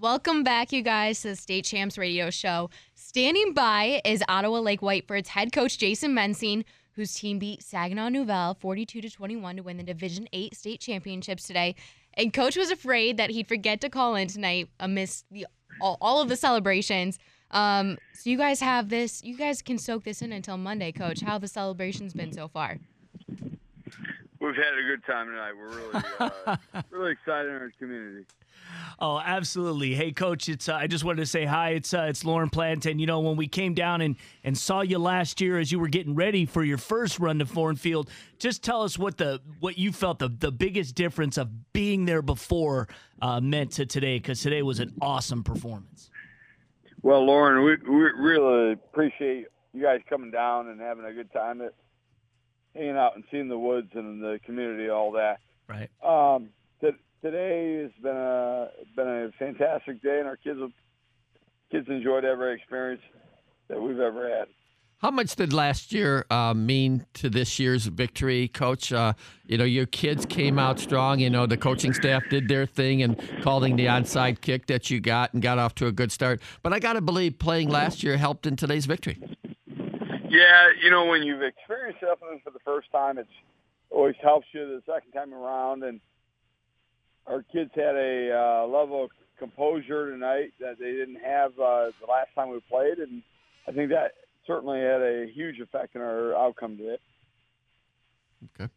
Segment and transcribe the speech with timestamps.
[0.00, 2.70] Welcome back, you guys, to the State Champs Radio Show.
[2.94, 8.56] Standing by is Ottawa Lake Whiteford's head coach Jason Mensing, whose team beat Saginaw Nouvel
[8.60, 11.74] 42 to 21 to win the Division 8 state championships today.
[12.14, 15.48] And coach was afraid that he'd forget to call in tonight amidst the
[15.80, 17.18] all, all of the celebrations.
[17.50, 19.24] Um, so you guys have this.
[19.24, 21.22] You guys can soak this in until Monday, coach.
[21.22, 22.78] How have the celebrations been so far?
[24.48, 25.52] We've had a good time tonight.
[25.54, 26.04] We're really,
[26.46, 26.56] uh,
[26.90, 28.24] really excited in our community.
[28.98, 29.94] Oh, absolutely.
[29.94, 31.72] Hey, coach, it's uh, I just wanted to say hi.
[31.72, 32.98] It's uh, it's Lauren Planton.
[32.98, 35.88] You know, when we came down and and saw you last year as you were
[35.88, 39.76] getting ready for your first run to Ford Field, just tell us what the what
[39.76, 42.88] you felt the the biggest difference of being there before
[43.20, 46.08] uh, meant to today, because today was an awesome performance.
[47.02, 51.60] Well, Lauren, we we really appreciate you guys coming down and having a good time,
[51.60, 51.74] at,
[52.78, 55.40] hanging out and seeing the woods and the community, all that.
[55.68, 55.90] Right.
[56.02, 56.50] Um,
[57.22, 60.60] today has been a been a fantastic day, and our kids
[61.70, 63.02] kids enjoyed every experience
[63.68, 64.48] that we've ever had.
[65.00, 68.92] How much did last year uh, mean to this year's victory, Coach?
[68.92, 69.12] Uh,
[69.46, 71.20] you know, your kids came out strong.
[71.20, 74.98] You know, the coaching staff did their thing and calling the onside kick that you
[74.98, 76.42] got and got off to a good start.
[76.64, 79.22] But I got to believe playing last year helped in today's victory.
[80.28, 83.28] Yeah, you know, when you've experienced something for the first time, it's
[83.90, 85.82] always helps you the second time around.
[85.82, 86.00] And
[87.26, 92.06] our kids had a uh, level of composure tonight that they didn't have uh, the
[92.08, 93.22] last time we played, and
[93.66, 94.12] I think that
[94.46, 96.98] certainly had a huge effect on our outcome today.
[98.54, 98.72] Okay.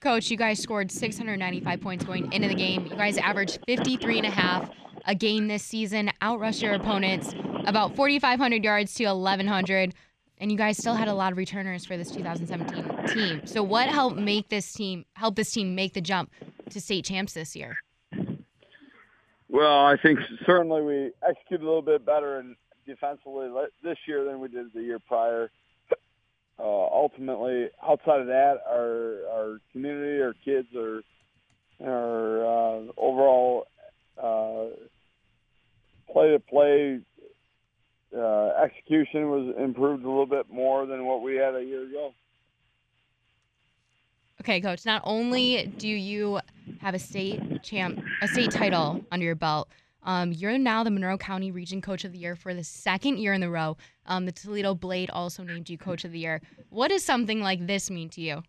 [0.00, 2.86] Coach, you guys scored 695 points going into the game.
[2.86, 4.70] You guys averaged 53 and a half
[5.06, 7.34] a game this season, outrushed your opponents
[7.66, 9.94] about 4,500 yards to 1,100,
[10.38, 13.46] and you guys still had a lot of returners for this 2017 team.
[13.46, 16.30] So, what helped make this team help this team make the jump
[16.70, 17.76] to state champs this year?
[19.48, 23.50] Well, I think certainly we executed a little bit better and defensively
[23.82, 25.50] this year than we did the year prior.
[26.58, 31.02] Uh, ultimately, outside of that, our our community, our kids, our
[31.84, 33.66] our uh, overall
[34.16, 34.66] uh,
[36.12, 37.00] play to play
[38.92, 42.12] execution was improved a little bit more than what we had a year ago.
[44.40, 44.84] Okay, coach.
[44.84, 46.40] Not only do you
[46.80, 49.68] have a state champ, a state title under your belt,
[50.02, 53.34] um, you're now the Monroe County Region Coach of the Year for the second year
[53.34, 53.76] in a row.
[54.06, 56.40] Um, the Toledo Blade also named you Coach of the Year.
[56.70, 58.42] What does something like this mean to you?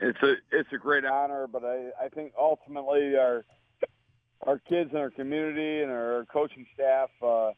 [0.00, 3.44] It's a it's a great honor, but I, I think ultimately our
[4.42, 7.52] our kids and our community and our coaching staff uh,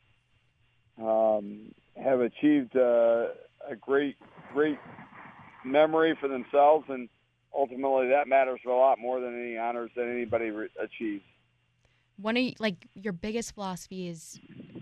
[1.02, 1.72] um,
[2.02, 3.28] have achieved uh,
[3.68, 4.16] a great
[4.52, 4.78] great
[5.64, 7.08] memory for themselves, and
[7.56, 11.24] ultimately that matters a lot more than any honors that anybody re- achieves.
[12.16, 14.40] One of like your biggest philosophy is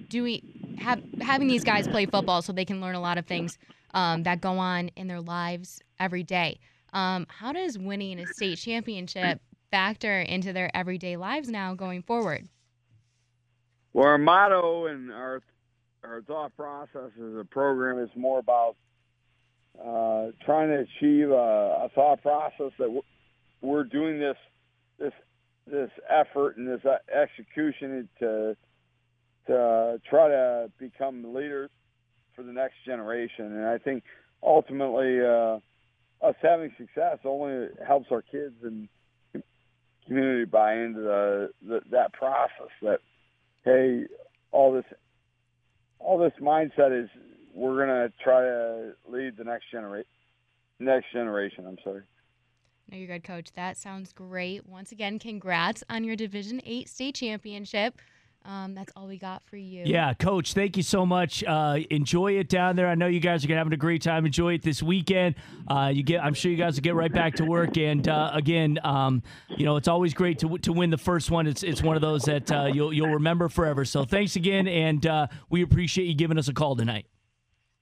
[0.08, 0.42] doing
[0.76, 3.58] have having these guys play football so they can learn a lot of things
[3.94, 6.58] um, that go on in their lives every day.
[6.92, 9.40] Um, how does winning a state championship
[9.70, 12.48] factor into their everyday lives now going forward?
[13.92, 15.40] Well, our motto and our
[16.06, 18.76] our thought process as a program is more about
[19.78, 23.02] uh, trying to achieve a, a thought process that
[23.60, 24.36] we're doing this
[24.98, 25.12] this
[25.66, 28.56] this effort and this uh, execution to
[29.46, 31.70] to try to become leaders
[32.34, 33.46] for the next generation.
[33.56, 34.04] And I think
[34.42, 35.58] ultimately, uh,
[36.26, 38.88] us having success only helps our kids and
[40.06, 42.70] community buy into the, the that process.
[42.82, 43.00] That
[43.64, 44.04] hey,
[44.52, 44.84] all this
[46.06, 47.10] all this mindset is
[47.52, 50.08] we're to try to lead the next generation.
[50.78, 52.02] Next generation, I'm sorry.
[52.90, 53.52] No, you're good, Coach.
[53.56, 54.66] That sounds great.
[54.68, 57.98] Once again, congrats on your Division Eight state championship.
[58.46, 59.82] Um, that's all we got for you.
[59.84, 61.42] Yeah, Coach, thank you so much.
[61.42, 62.86] Uh, enjoy it down there.
[62.86, 64.24] I know you guys are gonna having a great time.
[64.24, 65.34] Enjoy it this weekend.
[65.68, 67.76] Uh, you get, I'm sure you guys will get right back to work.
[67.76, 71.46] And uh, again, um, you know, it's always great to to win the first one.
[71.46, 73.84] It's it's one of those that uh, you'll you'll remember forever.
[73.84, 77.06] So thanks again, and uh, we appreciate you giving us a call tonight.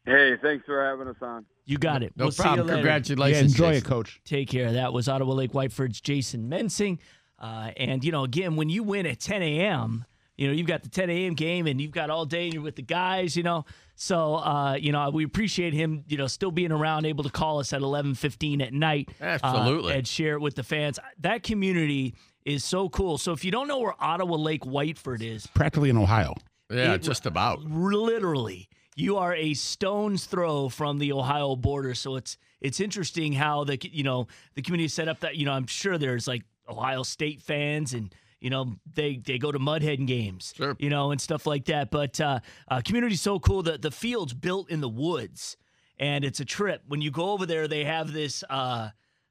[0.06, 1.46] Hey, thanks for having us on.
[1.66, 2.12] You got it.
[2.16, 2.68] No we'll problem.
[2.68, 3.58] Congratulations.
[3.58, 4.20] Yeah, enjoy it, Coach.
[4.24, 4.72] Take care.
[4.72, 6.98] That was Ottawa Lake Whiteford's Jason Mensing.
[7.38, 10.04] Uh, and, you know, again, when you win at 10 a.m.,
[10.36, 11.34] you know, you've got the 10 a.m.
[11.34, 13.64] game and you've got all day and you're with the guys, you know.
[13.96, 17.60] So, uh, you know, we appreciate him, you know, still being around, able to call
[17.60, 20.98] us at 11:15 at night, absolutely, uh, and share it with the fans.
[21.20, 22.14] That community
[22.44, 23.18] is so cool.
[23.18, 26.34] So, if you don't know where Ottawa Lake Whiteford is, practically in Ohio.
[26.70, 27.62] Yeah, it, just about.
[27.62, 31.94] Literally, you are a stone's throw from the Ohio border.
[31.94, 35.52] So it's it's interesting how the you know the community set up that you know
[35.52, 38.14] I'm sure there's like Ohio State fans and
[38.44, 40.76] you know, they they go to Mud Hen games, Sure.
[40.78, 41.90] you know, and stuff like that.
[41.90, 43.62] But uh, uh, community's so cool.
[43.62, 45.56] that the field's built in the woods,
[45.98, 46.82] and it's a trip.
[46.86, 48.90] When you go over there, they have this uh,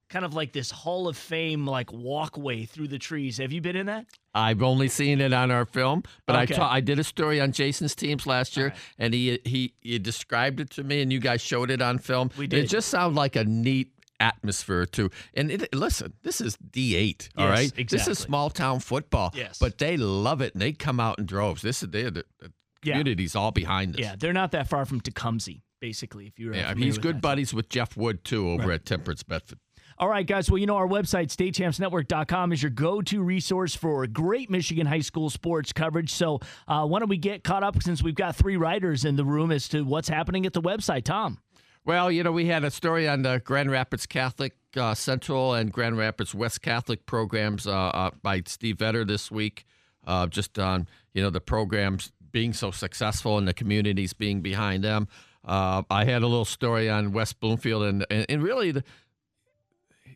[0.09, 3.37] kind of like this Hall of Fame like walkway through the trees.
[3.37, 4.07] Have you been in that?
[4.33, 6.55] I've only seen it on our film, but Okay.
[6.55, 9.99] I ta- I did a story on Jason's teams last year, and he, he he
[9.99, 12.31] described it to me, and you guys showed it on film.
[12.35, 12.63] We did.
[12.63, 13.91] It just sounded like a neat
[14.23, 15.09] atmosphere too.
[15.33, 17.89] And it, listen, this is D8, all Yes, right.
[17.89, 19.31] This is small town football.
[19.35, 19.57] Yes.
[19.59, 21.61] but they love it, and they come out in droves.
[21.61, 22.51] This is they, the, the
[22.83, 22.93] Yeah.
[22.93, 24.01] community's all behind this.
[24.01, 26.27] Yeah, they're not that far from Tecumseh, basically.
[26.27, 27.21] If you're Yeah, he's good that.
[27.21, 29.59] buddies with Jeff Wood too over at Temperance Bedford.
[29.99, 30.49] All right, guys.
[30.49, 34.99] Well, you know, our website, statechampsnetwork.com, is your go to resource for great Michigan high
[35.01, 36.11] school sports coverage.
[36.11, 39.23] So, uh, why don't we get caught up since we've got three writers in the
[39.23, 41.03] room as to what's happening at the website?
[41.03, 41.37] Tom.
[41.85, 45.71] Well, you know, we had a story on the Grand Rapids Catholic uh, Central and
[45.71, 49.65] Grand Rapids West Catholic programs uh, uh, by Steve Vetter this week,
[50.07, 54.83] uh, just on you know the programs being so successful and the communities being behind
[54.83, 55.07] them.
[55.45, 58.83] Uh, I had a little story on West Bloomfield, and and, and really the.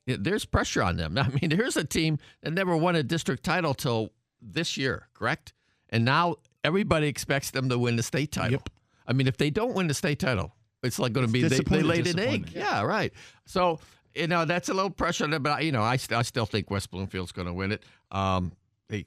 [0.05, 1.17] There's pressure on them.
[1.17, 5.53] I mean, here's a team that never won a district title till this year, correct?
[5.89, 8.51] And now everybody expects them to win the state title.
[8.51, 8.69] Yep.
[9.05, 10.53] I mean, if they don't win the state title,
[10.87, 12.49] it's like going to be they, they laid an egg.
[12.53, 13.13] Yeah, right.
[13.45, 13.79] So
[14.15, 16.89] you know that's a little pressure, but you know I, st- I still think West
[16.91, 17.83] Bloomfield's going to win it.
[18.11, 18.51] Um,
[18.89, 19.05] they,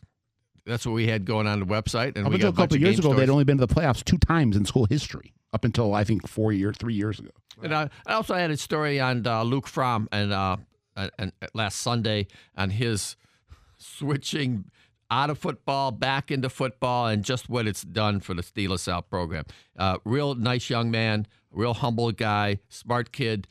[0.64, 2.76] that's what we had going on the website, and Up we until got a couple
[2.76, 5.32] of years ago, they'd only been to the playoffs two times in school history.
[5.52, 7.32] Up until I think four years, three years ago.
[7.60, 10.58] And I, I also had a story on uh, Luke Fromm and uh,
[10.94, 13.16] and, and last Sunday on his
[13.76, 14.66] switching
[15.10, 19.08] out of football back into football and just what it's done for the Steelers South
[19.10, 19.44] program.
[19.78, 23.46] Uh, real nice young man, real humble guy, smart kid.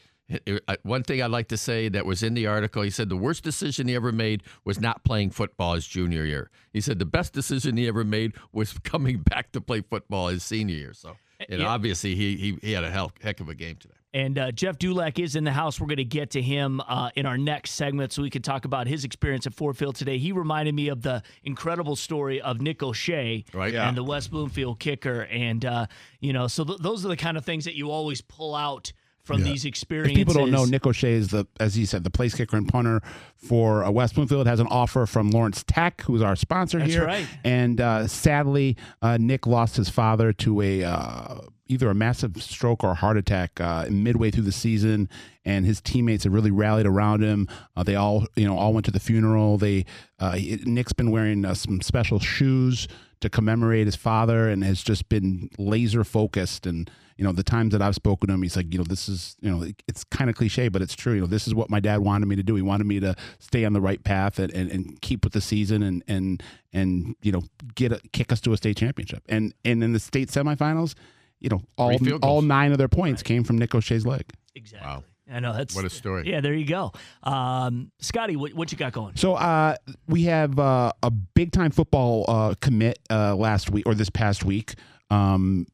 [0.47, 3.17] Uh, One thing I'd like to say that was in the article, he said the
[3.17, 6.51] worst decision he ever made was not playing football his junior year.
[6.71, 10.43] He said the best decision he ever made was coming back to play football his
[10.43, 10.93] senior year.
[10.93, 11.17] So,
[11.49, 11.69] you know, Yeah.
[11.69, 13.95] obviously he, he he had a hell, heck of a game today.
[14.13, 15.79] And uh, Jeff Dulac is in the house.
[15.79, 18.65] We're going to get to him uh, in our next segment so we can talk
[18.65, 20.17] about his experience at Ford Field today.
[20.17, 23.75] He reminded me of the incredible story of Nick O'Shea Right.
[23.75, 25.23] and the West Bloomfield kicker.
[25.25, 25.85] And, uh,
[26.19, 28.91] you know, so th- those are the kind of things that you always pull out
[29.23, 29.51] from Yeah.
[29.51, 30.17] these If experiences.
[30.17, 33.01] people don't know, Nick O'Shea is the, as he said, the place kicker and punter
[33.35, 34.47] for uh, West Bloomfield.
[34.47, 37.05] Has an offer from Lawrence Tech, who's our sponsor That's here.
[37.05, 37.27] right.
[37.43, 42.83] And uh, sadly, uh, Nick lost his father to a uh, either a massive stroke
[42.83, 45.07] or a heart attack uh, midway through the season.
[45.45, 47.47] And his teammates have really rallied around him.
[47.75, 49.57] Uh, they all, you know, all went to the funeral.
[49.57, 49.85] They
[50.19, 52.87] uh, Nick's been wearing uh, some special shoes
[53.21, 56.89] to commemorate his father, and has just been laser focused and
[57.19, 59.35] you know, the times that I've spoken to him, he's like, you know, this is,
[59.41, 61.15] you know, it's kind of cliche, but it's true.
[61.15, 62.55] You know, this is what my dad wanted me to do.
[62.55, 65.41] He wanted me to stay on the right path and, and, and keep with the
[65.41, 66.41] season and, and,
[66.71, 67.43] and, you know,
[67.75, 69.21] get a, kick us to a state championship.
[69.27, 70.95] And, and in the state semifinals,
[71.39, 74.23] you know, all, all nine of their points came from Nick O'Shea's leg.
[74.55, 74.87] Exactly.
[74.87, 75.03] Wow.
[75.31, 76.23] I know that's What a story.
[76.29, 76.91] Yeah, there you go.
[77.21, 79.15] Um, Scotty, what, what you got going?
[79.15, 79.75] So uh,
[80.07, 84.43] we have uh, a big time football uh, commit uh, last week or this past
[84.43, 84.75] week.
[85.11, 85.67] Um,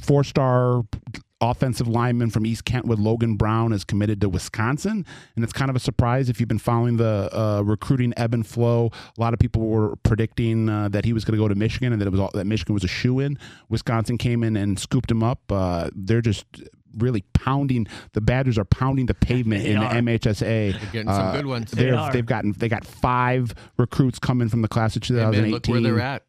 [0.00, 0.82] Four star
[1.40, 5.04] offensive lineman from East Kentwood, Logan Brown, is committed to Wisconsin,
[5.36, 8.46] and it's kind of a surprise if you've been following the uh, recruiting ebb and
[8.46, 8.90] flow.
[9.18, 11.92] A lot of people were predicting uh, that he was going to go to Michigan
[11.92, 13.38] and that it was all, that Michigan was a shoe in.
[13.68, 15.40] Wisconsin came in and scooped him up.
[15.50, 16.46] Uh, they're just
[16.98, 19.92] really pounding the Badgers are pounding the pavement They in are.
[19.92, 20.72] the MHSA.
[20.72, 21.70] They're getting some Uh, good ones.
[21.72, 22.12] They they're- are.
[22.12, 25.42] They've gotten they got five recruits coming from the class of Hey, 2018.
[25.42, 26.22] man, look where they're at.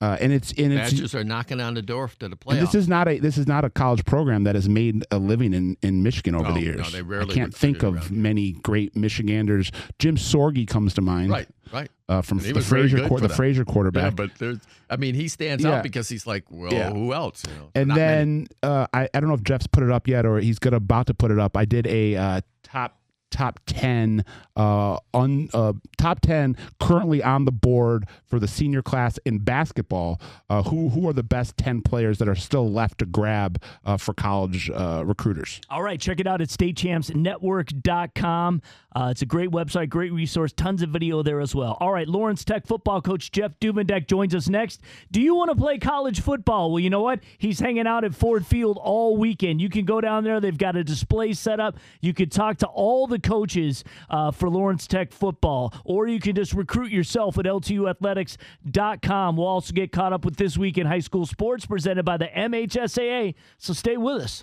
[0.00, 2.60] Uh, and it's and it's Badgers are knocking on the door to the playoffs.
[2.60, 5.52] this is not a this is not a college program that has made a living
[5.52, 6.92] in, in Michigan over No, the no, years.
[6.92, 9.70] they rarely I can't think of many great Michiganders.
[9.98, 11.90] Jim Sorgi comes to mind, right, right.
[12.08, 13.28] Uh, from the Fraser good the.
[13.28, 14.16] Fraser Yeah, quarterback.
[14.16, 15.72] but there's, I mean, he stands Yeah.
[15.76, 16.90] out because he's like, well, Yeah.
[16.90, 17.42] who else?
[17.46, 20.24] You know, and then uh, I, I don't know if Jeff's put it up yet
[20.24, 21.56] or he's gonna about to put it up.
[21.58, 22.96] I did a uh, top
[23.30, 24.24] top ten
[24.56, 30.20] uh, un, uh, top ten currently on the board for the senior class in basketball.
[30.48, 33.96] Uh, who who are the best ten players that are still left to grab uh,
[33.96, 35.60] for college uh, recruiters?
[35.70, 38.62] All right, check it out at statechampsnetwork.com.
[38.94, 41.76] Uh, it's a great website, great resource, tons of video there as well.
[41.80, 44.80] All right, Lawrence Tech football coach Jeff Duvendeck joins us next.
[45.12, 46.72] Do you want to play college football?
[46.72, 47.20] Well, you know what?
[47.38, 49.60] He's hanging out at Ford Field all weekend.
[49.60, 50.40] You can go down there.
[50.40, 51.76] They've got a display set up.
[52.00, 56.34] You could talk to all the coaches uh, for Lawrence Tech football, or you can
[56.34, 59.36] just recruit yourself at LTUathletics.com.
[59.36, 62.26] We'll also get caught up with this week in high school sports presented by the
[62.26, 63.34] MHSAA.
[63.58, 64.42] So stay with us.